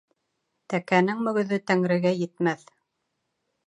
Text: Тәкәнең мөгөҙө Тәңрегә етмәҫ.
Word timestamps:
Тәкәнең 0.75 1.21
мөгөҙө 1.29 1.61
Тәңрегә 1.69 2.17
етмәҫ. 2.25 2.69